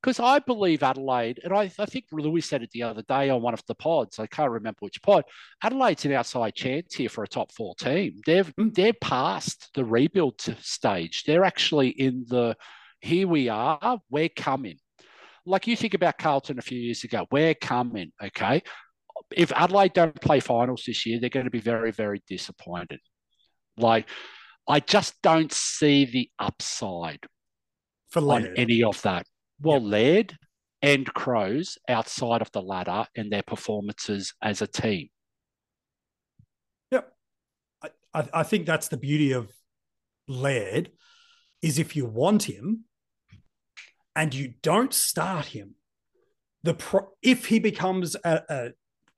[0.06, 3.42] Because I believe Adelaide, and I, I think Lewy said it the other day on
[3.42, 4.20] one of the pods.
[4.20, 5.24] I can't remember which pod.
[5.64, 8.20] Adelaide's an outside chance here for a top four team.
[8.24, 8.72] They've Mm.
[8.72, 11.24] they're past the rebuild stage.
[11.24, 12.56] They're actually in the
[13.00, 13.98] here we are.
[14.08, 14.76] We're coming.
[15.44, 17.26] Like you think about Carlton a few years ago.
[17.32, 18.12] We're coming.
[18.22, 18.62] Okay.
[19.32, 23.00] If Adelaide don't play finals this year, they're going to be very very disappointed.
[23.76, 24.08] Like
[24.68, 27.26] I just don't see the upside
[28.10, 29.26] For on any of that.
[29.60, 30.36] Well, Laird
[30.82, 35.08] and Crows outside of the ladder and their performances as a team.
[36.90, 37.12] Yep.
[38.14, 39.50] I, I, think that's the beauty of
[40.28, 40.90] Laird
[41.62, 42.84] is if you want him
[44.14, 45.74] and you don't start him,
[46.62, 48.68] the pro- if he becomes a, a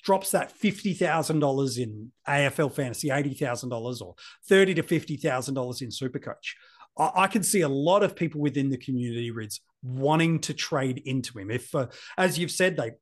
[0.02, 4.14] drops that $50,000 in AFL fantasy, $80,000 or
[4.48, 6.54] 30 to $50,000 in Supercoach.
[6.98, 11.02] I, I can see a lot of people within the community, Rids, wanting to trade
[11.04, 11.50] into him.
[11.50, 12.92] If, uh, as you've said, they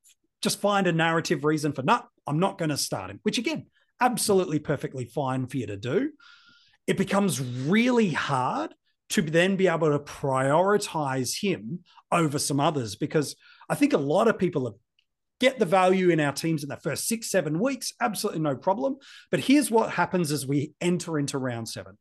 [0.41, 3.37] just find a narrative reason for, no, nah, I'm not going to start him, which
[3.37, 3.67] again,
[3.99, 6.11] absolutely perfectly fine for you to do.
[6.85, 8.73] It becomes really hard
[9.09, 11.79] to then be able to prioritize him
[12.11, 13.35] over some others because
[13.69, 14.75] I think a lot of people have
[15.39, 18.97] get the value in our teams in the first six, seven weeks, absolutely no problem.
[19.29, 21.97] But here's what happens as we enter into round seven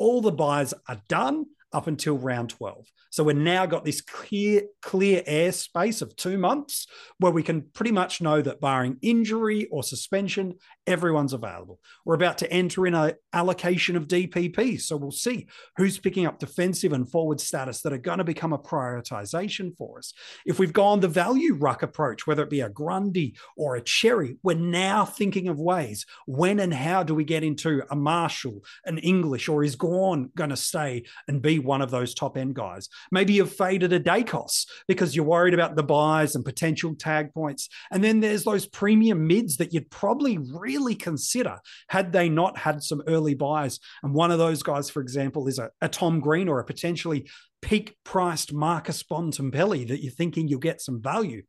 [0.00, 2.86] all the buys are done up until round 12.
[3.10, 6.86] So we've now got this clear, clear airspace of two months
[7.18, 10.54] where we can pretty much know that barring injury or suspension,
[10.90, 11.78] everyone's available.
[12.04, 14.80] We're about to enter in a allocation of DPP.
[14.80, 18.52] So we'll see who's picking up defensive and forward status that are going to become
[18.52, 20.12] a prioritization for us.
[20.44, 24.36] If we've gone the value ruck approach, whether it be a Grundy or a Xerri,
[24.42, 28.98] we're now thinking of ways when and how do we get into a Marshall, an
[28.98, 32.88] English, or is Gawn going to stay and be one of those top end guys?
[33.12, 37.68] Maybe you've faded a Daicos because you're worried about the buys and potential tag points.
[37.90, 42.58] And then there's those premium mids that you'd probably really really consider had they not
[42.58, 43.78] had some early buys.
[44.02, 47.28] And one of those guys, for example, is a, a Tom Green or a potentially
[47.62, 51.42] peak priced Marcus Bontempelli that you're thinking you'll get some value.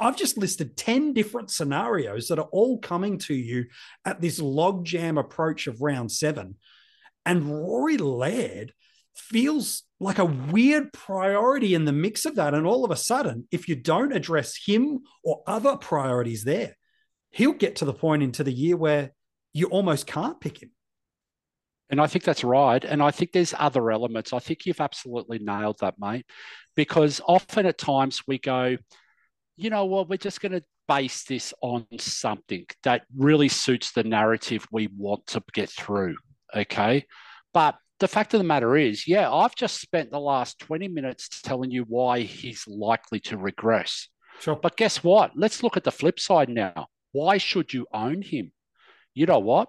[0.00, 3.64] I've just listed 10 different scenarios that are all coming to you
[4.04, 6.54] at this logjam approach of round seven.
[7.26, 8.72] And Rory Laird
[9.16, 12.54] feels like a weird priority in the mix of that.
[12.54, 16.76] And all of a sudden, if you don't address him or other priorities there,
[17.32, 19.12] he'll get to the point into the year where
[19.52, 20.70] you almost can't pick him.
[21.90, 22.82] And I think that's right.
[22.82, 24.32] And I think there's other elements.
[24.32, 26.24] I think you've absolutely nailed that, mate.
[26.74, 28.76] Because often at times we go,
[29.56, 34.04] you know what, we're just going to base this on something that really suits the
[34.04, 36.16] narrative we want to get through.
[36.54, 37.04] Okay.
[37.52, 41.42] But the fact of the matter is, yeah, I've just spent the last 20 minutes
[41.42, 44.08] telling you why he's likely to regress.
[44.40, 44.56] Sure.
[44.56, 45.32] But guess what?
[45.36, 46.86] Let's look at the flip side now.
[47.12, 48.52] Why should you own him?
[49.14, 49.68] You know what?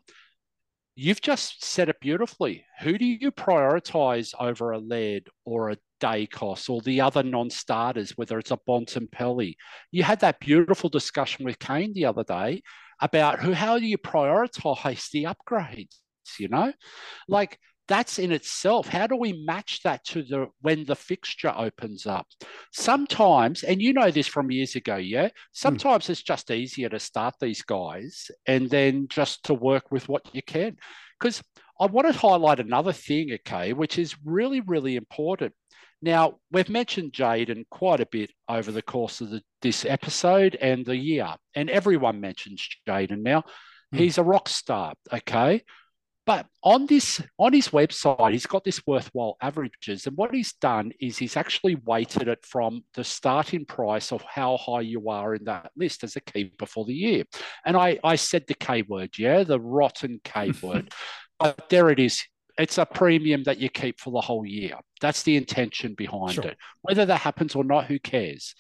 [0.95, 2.65] You've just said it beautifully.
[2.82, 8.38] Who do you prioritize over a Laird or a Daicos or the other non-starters, whether
[8.38, 9.56] it's a Bontempelli?
[9.91, 12.62] You had that beautiful discussion with Kane the other day
[13.01, 15.97] about who how do you prioritize the upgrades,
[16.38, 16.71] you know?
[17.27, 22.06] Like that's in itself how do we match that to the when the fixture opens
[22.06, 22.28] up?
[22.72, 25.30] Sometimes and you know this from years ago yeah?
[25.52, 26.10] Sometimes mm.
[26.12, 30.41] it's just easier to start these guys and then just to work with what you
[30.41, 30.78] can.
[31.19, 31.41] Because
[31.80, 35.54] i want to highlight another thing okay which is really really important.
[36.02, 40.86] Now we've mentioned jaden quite a bit over the course of the, this episode and
[40.86, 43.43] the year and everyone mentions jaden now.
[43.93, 44.00] Mm.
[44.00, 45.63] he's a rock star okay
[46.26, 50.92] but on this on his website, he's got this worthwhile averages, and what he's done
[51.02, 55.44] is he's actually weighted it from the starting price of how high you are in
[55.46, 57.26] that list as a keeper for the year.
[57.66, 60.94] And I I said the K word, yeah, the rotten K word,
[61.40, 62.24] but there it is.
[62.58, 64.76] It's a premium that you keep for the whole year.
[65.02, 66.46] That's the intention behind sure.
[66.46, 66.58] it.
[66.84, 68.54] Whether that happens or not, who cares?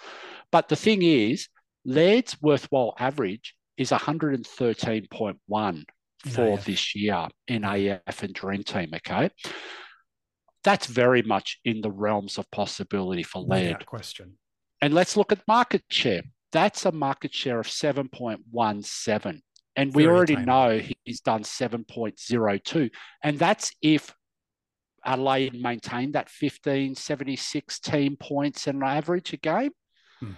[0.51, 1.47] But the thing is,
[1.85, 5.85] Laird's worthwhile average is 113.1
[6.31, 8.91] for this year in AF and Dream Team.
[8.95, 9.29] Okay.
[10.63, 13.85] That's very much in the realms of possibility for Laird.
[13.85, 14.37] question.
[14.81, 16.23] And let's look at market share.
[16.51, 19.41] That's a market share of 7.17.
[19.75, 22.89] And very we already know he's done 7.02.
[23.23, 24.13] And that's if
[25.05, 29.71] Adelaide maintained that 15, 76 team points and average a game.
[30.19, 30.31] Hmm.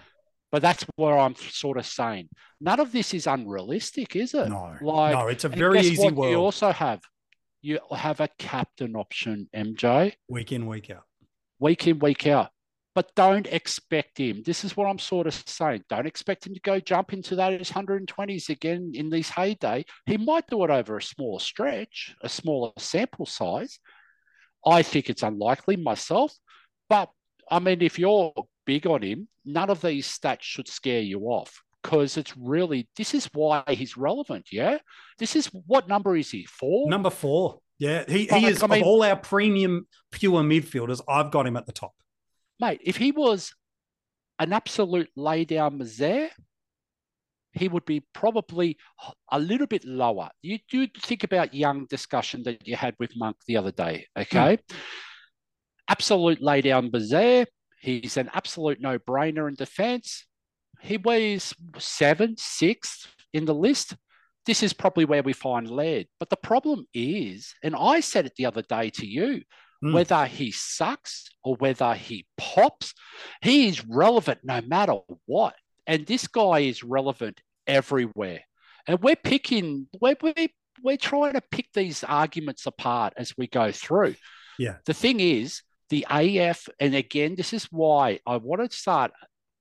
[0.56, 2.30] But that's where I'm sort of saying
[2.62, 4.48] none of this is unrealistic, is it?
[4.48, 6.32] No, like, no, it's a very easy what world.
[6.32, 7.02] You also have
[7.62, 11.04] you have a captain option, MJ, week in, week out,
[11.60, 12.52] week in, week out.
[12.94, 14.44] But don't expect him.
[14.46, 15.84] This is what I'm sort of saying.
[15.90, 19.84] Don't expect him to go jump into that his 120s again in these heyday.
[20.06, 23.78] He might do it over a smaller stretch, a smaller sample size.
[24.66, 26.34] I think it's unlikely myself.
[26.90, 27.10] But
[27.52, 28.32] I mean, if you're
[28.66, 33.14] big on him, none of these stats should scare you off because it's really this
[33.14, 34.48] is why he's relevant.
[34.52, 34.80] Yeah,
[35.20, 36.46] this is what number is he?
[36.46, 36.90] Four.
[36.90, 37.60] Number four.
[37.78, 41.02] Yeah, he, he is I mean, of all our premium pure midfielders.
[41.08, 41.94] I've got him at the top,
[42.60, 42.82] mate.
[42.84, 43.54] If he was
[44.40, 46.30] an absolute laydown misère,
[47.52, 48.78] he would be probably
[49.32, 50.30] a little bit lower.
[50.42, 54.08] You do think about young discussion that you had with Monk the other day.
[54.18, 54.58] Okay.
[54.70, 54.78] Hmm.
[55.88, 57.46] Absolute laydown misère.
[57.86, 60.26] He's an absolute no brainer in defense.
[60.82, 63.96] He weighs seven, six in the list,
[64.46, 66.08] this is probably where we find Laird.
[66.20, 69.42] But the problem is, and I said it the other day to you,
[69.84, 69.94] mm.
[69.94, 72.94] whether he sucks or whether he pops,
[73.42, 75.56] he is relevant no matter what.
[75.88, 78.42] And this guy is relevant everywhere.
[78.88, 80.48] And we're picking, we're, we're,
[80.82, 84.16] we're trying to pick these arguments apart as we go through.
[84.60, 84.76] Yeah.
[84.86, 89.12] The thing is, the AF, and again, this is why I want to start.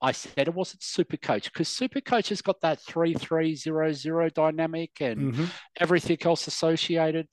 [0.01, 3.93] I said it wasn't Super Coach because Super Coach has got that three three zero
[3.93, 5.45] zero dynamic and mm-hmm.
[5.81, 7.27] everything else associated.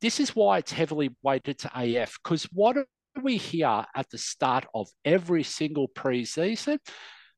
[0.00, 2.84] This is why it's heavily weighted to AF because what do
[3.22, 6.78] we hear at the start of every single preseason?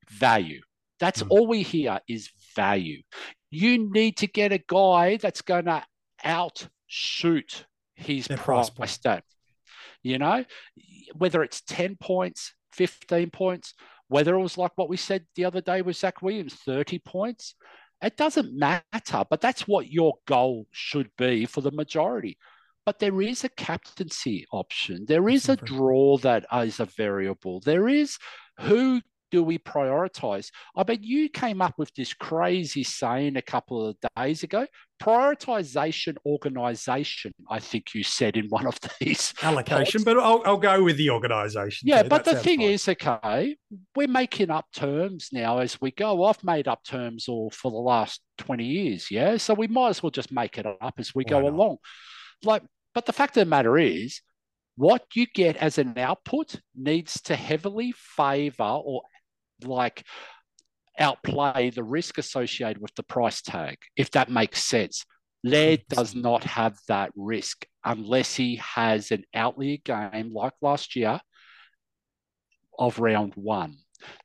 [0.09, 0.61] Value.
[0.99, 1.31] That's mm-hmm.
[1.31, 3.01] all we hear is value.
[3.49, 5.83] You need to get a guy that's going to
[6.23, 7.65] outshoot
[7.95, 9.23] his Their price, stat.
[10.03, 10.45] You know,
[11.15, 13.73] whether it's 10 points, 15 points,
[14.07, 17.55] whether it was like what we said the other day with Zac Williams, 30 points,
[18.01, 19.23] it doesn't matter.
[19.29, 22.37] But that's what your goal should be for the majority.
[22.85, 25.05] But there is a captaincy option.
[25.07, 27.59] There is a draw that is a variable.
[27.59, 28.17] There is
[28.59, 29.01] who
[29.31, 30.49] do we prioritize?
[30.75, 34.67] I bet you came up with this crazy saying a couple of days ago
[35.01, 40.83] prioritization organization, I think you said in one of these allocation, but I'll, I'll go
[40.83, 41.87] with the organization.
[41.87, 42.09] Yeah, too.
[42.09, 42.69] but that the thing fine.
[42.69, 43.57] is, okay,
[43.95, 46.23] we're making up terms now as we go.
[46.25, 49.09] I've made up terms all for the last 20 years.
[49.09, 49.37] Yeah.
[49.37, 51.53] So we might as well just make it up as we Why go not?
[51.53, 51.77] along.
[52.43, 52.63] Like,
[52.93, 54.21] but the fact of the matter is,
[54.77, 59.01] what you get as an output needs to heavily favor or
[59.63, 60.05] like
[60.99, 65.05] outplay the risk associated with the price tag, if that makes sense.
[65.43, 71.19] Laird does not have that risk unless he has an outlier game like last year
[72.77, 73.77] of round one.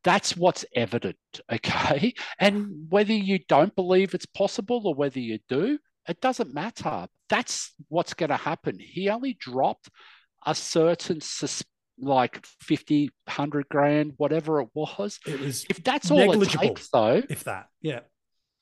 [0.05, 1.17] That's what's evident,
[1.53, 2.15] okay?
[2.39, 5.79] And whether you don't believe it's possible or whether you do,
[6.09, 7.07] it doesn't matter.
[7.29, 8.79] That's what's going to happen.
[8.79, 9.89] He only dropped
[10.45, 11.65] a certain sus-
[11.99, 15.19] like 50, 100 grand, whatever it was.
[15.27, 18.01] It was if that's all it takes, though, if that, yeah.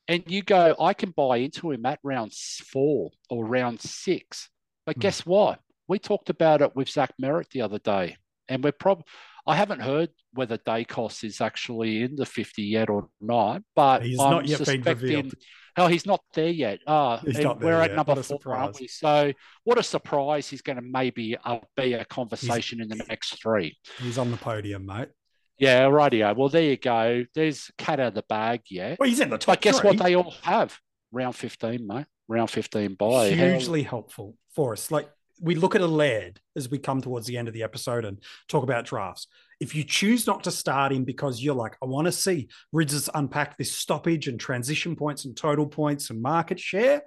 [0.07, 4.49] And you go, I can buy into him at round four or round six.
[4.85, 5.01] But mm.
[5.01, 5.59] guess what?
[5.87, 8.17] We talked about it with Zach Merrett the other day,
[8.47, 9.05] and we're probably.
[9.47, 14.19] I haven't heard whether Daicos is actually in the 50 yet or not, but he's
[14.19, 15.33] I'm not yet been revealed.
[15.77, 16.79] Oh, he's not there yet.
[16.87, 17.95] Oh, we're at yet.
[17.95, 18.87] number four, aren't we?
[18.87, 19.33] So,
[19.65, 20.47] what a surprise!
[20.47, 23.77] He's going to maybe uh, be a conversation he's, in the next three.
[23.99, 25.09] He's on the podium, mate.
[25.57, 26.35] Yeah, rightio.
[26.35, 27.25] Well, there you go.
[27.33, 28.95] There's cat out of the bag, yeah.
[28.99, 29.53] Well, he's in the top.
[29.53, 29.91] But guess three.
[29.91, 29.99] what?
[29.99, 30.77] They all have
[31.11, 32.05] round 15, mate.
[32.27, 33.89] Round 15 by hugely How...
[33.89, 34.89] helpful for us.
[34.89, 35.09] Like
[35.39, 38.21] we look at a Laird as we come towards the end of the episode and
[38.47, 39.27] talk about drafts.
[39.59, 43.09] If you choose not to start him because you're like, I want to see Ridzes
[43.13, 47.03] unpack this stoppage and transition points and total points and market share,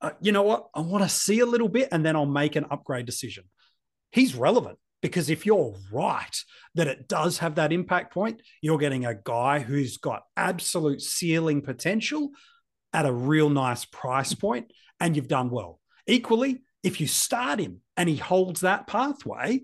[0.00, 0.68] uh, you know what?
[0.74, 3.44] I want to see a little bit and then I'll make an upgrade decision.
[4.12, 6.44] He's relevant because if you're right
[6.74, 11.62] that it does have that impact point, you're getting a guy who's got absolute ceiling
[11.62, 12.30] potential
[12.92, 15.80] at a real nice price point and you've done well.
[16.06, 19.62] Equally, if you start him and he holds that pathway,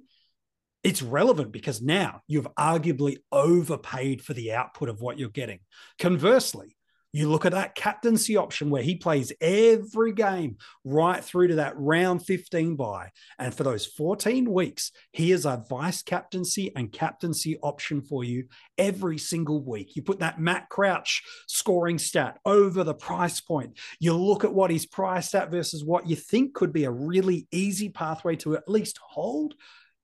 [0.83, 5.61] it's relevant because now you've arguably overpaid for the output of what you're getting.
[5.99, 6.77] Conversely,
[7.15, 11.75] you look at that captaincy option where he plays every game right through to that
[11.77, 13.13] round 15 bye.
[13.39, 18.49] And for those 14 weeks, he is a vice captaincy and captaincy option for you
[18.77, 19.95] every single week.
[19.95, 23.79] You put that Matt Crouch scoring stat over the price point.
[24.01, 27.47] You look at what he's priced at versus what you think could be a really
[27.53, 29.55] easy pathway to at least hold.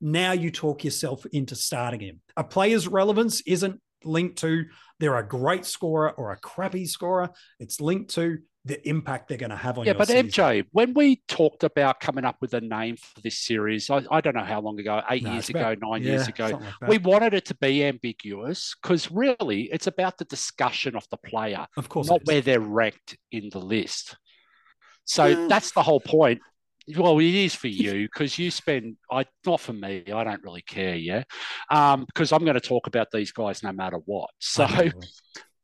[0.01, 2.21] Now you talk yourself into starting him.
[2.37, 4.65] A player's relevance isn't linked to
[4.99, 7.31] they're a great scorer or a crappy scorer.
[7.59, 10.29] It's linked to the impact they're going to have on yeah, but season.
[10.29, 14.21] MJ, when we talked about coming up with a name for this series, I, I
[14.21, 16.99] don't know how long ago, eight no, years ago, nine yeah, years ago, like we
[16.99, 21.89] wanted it to be ambiguous because really it's about the discussion of the player, of
[21.89, 24.17] course, not where they're ranked in the list.
[25.07, 25.47] So yeah.
[25.49, 26.41] that's the whole point.
[26.97, 28.97] Well, it is for you because you spend.
[29.11, 30.05] I not for me.
[30.13, 30.97] I don't really care.
[30.97, 31.25] Yeah,
[31.71, 34.31] um, because I'm going to talk about these guys no matter what.
[34.39, 34.67] So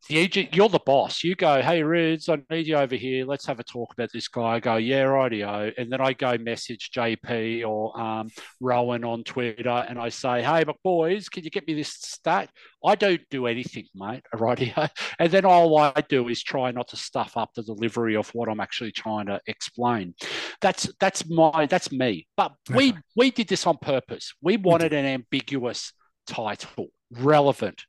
[0.09, 1.25] you, you're the boss.
[1.25, 3.25] You go, hey, Rids, I need you over here.
[3.25, 4.55] Let's have a talk about this guy.
[4.55, 5.73] I go, yeah, rightio.
[5.77, 8.29] And then I go message JP or um,
[8.61, 12.51] Rowan on Twitter and I say, hey, but boys, can you get me this stat?
[12.85, 14.89] I don't do anything, mate, rightio.
[15.19, 18.49] And then all I do is try not to stuff up the delivery of what
[18.49, 20.15] I'm actually trying to explain.
[20.61, 22.27] That's that's my that's me.
[22.37, 24.33] But we we did this on purpose.
[24.41, 25.93] We wanted an ambiguous
[26.27, 27.83] title, relevant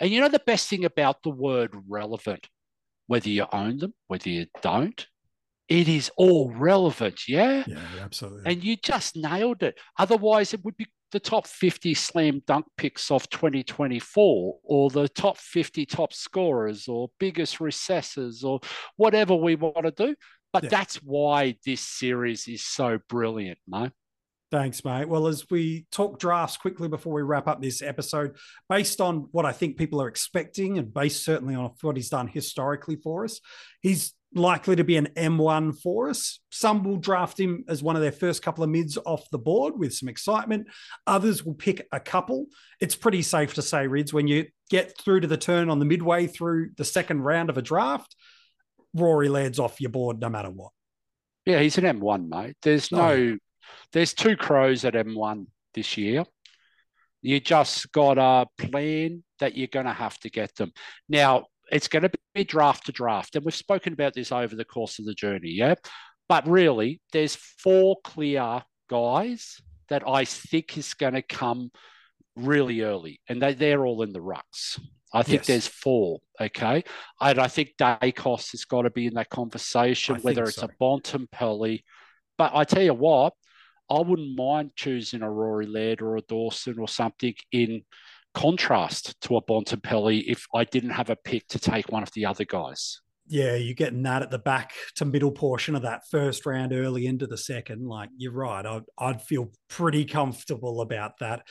[0.00, 2.48] and you know the best thing about the word relevant?
[3.06, 5.06] whether you own them, whether you don't.
[5.68, 7.64] It is all relevant, yeah?
[7.66, 8.52] Yeah, absolutely.
[8.52, 9.78] And you just nailed it.
[9.98, 15.38] Otherwise, it would be the top 50 slam dunk picks of 2024 or the top
[15.38, 18.60] 50 top scorers or biggest recessors or
[18.96, 20.14] whatever we want to do.
[20.52, 20.70] But yeah.
[20.70, 23.92] that's why this series is so brilliant, mate.
[24.54, 25.08] Thanks, mate.
[25.08, 28.36] Well, as we talk drafts quickly before we wrap up this episode,
[28.68, 32.28] based on what I think people are expecting and based certainly on what he's done
[32.28, 33.40] historically for us,
[33.80, 36.38] he's likely to be an M1 for us.
[36.52, 39.76] Some will draft him as one of their first couple of mids off the board
[39.76, 40.68] with some excitement.
[41.04, 42.46] Others will pick a couple.
[42.78, 45.84] It's pretty safe to say, Rids, when you get through to the turn on the
[45.84, 48.14] midway through the second round of a draft,
[48.94, 50.70] Rory Laird's off your board no matter what.
[51.44, 52.56] Yeah, he's an M1, mate.
[52.62, 53.36] There's oh, no, oh.
[53.92, 56.24] There's two crows at M1 this year.
[57.22, 60.72] You just got a plan that you're going to have to get them.
[61.08, 63.36] Now, it's going to be draft to draft.
[63.36, 65.50] And we've spoken about this over the course of the journey.
[65.50, 65.74] Yeah.
[66.28, 71.70] But really, there's four clear guys that I think is going to come
[72.36, 74.80] really early, and they, they're all in the rucks.
[75.12, 75.46] I think yes.
[75.46, 76.18] there's four.
[76.40, 76.82] Okay.
[77.20, 80.66] And I think Daicos has got to be in that conversation, I whether it's so.
[80.66, 81.84] a Bontempelli.
[82.36, 83.34] But I tell you what,
[83.90, 87.82] I wouldn't mind choosing a Rory Laird or a Dawson or something in
[88.34, 92.26] contrast to a Bontempelli if I didn't have a pick to take one of the
[92.26, 93.00] other guys.
[93.26, 97.06] Yeah, you're getting that at the back to middle portion of that first round, early
[97.06, 97.86] into the second.
[97.86, 101.42] Like you're right, I'd, I'd feel pretty comfortable about that.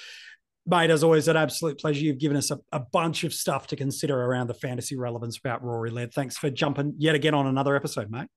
[0.66, 2.02] Mate, as always, an absolute pleasure.
[2.02, 5.62] You've given us a, a, bunch of stuff to consider around the fantasy relevance about
[5.62, 6.14] Rory Laird.
[6.14, 8.30] Thanks for jumping yet again on another episode, mate.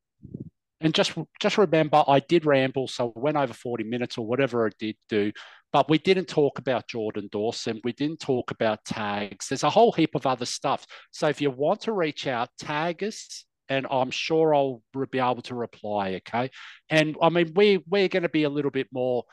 [0.80, 4.66] And just just remember, I did ramble, so I went over 40 minutes or whatever
[4.66, 5.32] I did do.
[5.72, 7.80] But we didn't talk about Jordan Dawson.
[7.82, 9.48] We didn't talk about tags.
[9.48, 10.86] There's a whole heap of other stuff.
[11.10, 15.42] So if you want to reach out, tag us, and I'm sure I'll be able
[15.42, 16.20] to reply.
[16.26, 16.50] Okay.
[16.90, 19.24] And I mean, we we're going to be a little bit more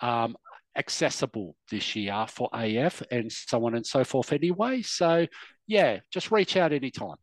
[0.00, 0.36] um,
[0.76, 4.32] accessible this year for AF and so on and so forth.
[4.32, 5.26] Anyway, so
[5.66, 7.16] yeah, just reach out anytime.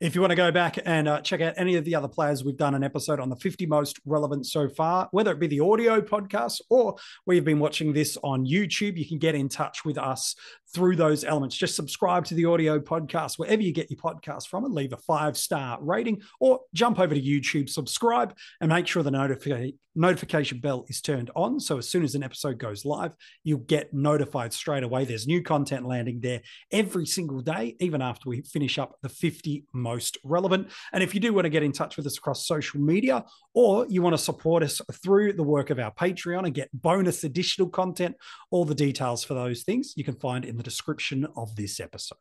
[0.00, 2.42] If you want to go back and uh, check out any of the other players,
[2.42, 5.60] we've done an episode on the 50 most relevant so far, whether it be the
[5.60, 6.96] audio podcast or
[7.26, 8.96] we've been watching this on YouTube.
[8.96, 10.34] You can get in touch with us
[10.74, 11.56] through those elements.
[11.56, 14.96] Just subscribe to the audio podcast wherever you get your podcast from and leave a
[14.96, 20.60] five star rating or jump over to YouTube, subscribe, and make sure the notification notification
[20.60, 21.58] bell is turned on.
[21.58, 25.04] So as soon as an episode goes live, you'll get notified straight away.
[25.04, 29.64] There's new content landing there every single day, even after we finish up the 50
[29.74, 30.68] most relevant.
[30.92, 33.86] And if you do want to get in touch with us across social media or
[33.88, 37.68] you want to support us through the work of our Patreon and get bonus additional
[37.68, 38.16] content,
[38.50, 42.18] all the details for those things you can find in the description of this episode.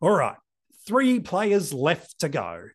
[0.00, 0.36] All right,
[0.86, 2.68] three players left to go.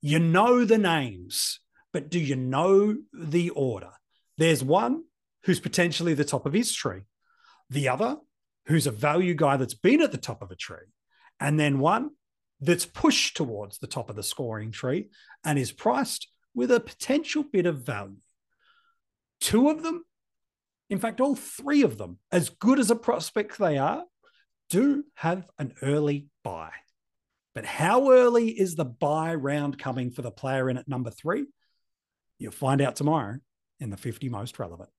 [0.00, 1.60] You know the names,
[1.92, 3.92] but do you know the order?
[4.36, 5.04] There's one
[5.44, 7.02] who's potentially the top of his tree,
[7.70, 8.16] the other
[8.66, 10.92] who's a value guy that's been at the top of a tree,
[11.40, 12.10] and then one
[12.60, 15.08] that's pushed towards the top of the scoring tree
[15.44, 18.20] and is priced with a potential bit of value.
[19.40, 20.04] Two of them,
[20.88, 24.04] in fact, all three of them, as good as a prospect they are,
[24.70, 26.70] do have an early buy.
[27.54, 31.46] But how early is the buy round coming for the player in at number three?
[32.38, 33.38] You'll find out tomorrow
[33.78, 34.90] in the 50 most relevant.